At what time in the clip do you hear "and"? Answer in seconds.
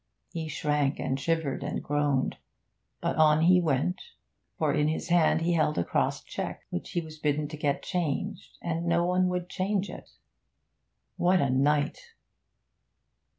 0.99-1.19, 1.61-1.83, 8.63-8.87